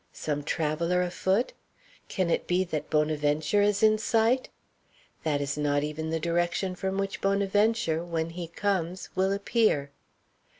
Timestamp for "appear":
9.31-9.91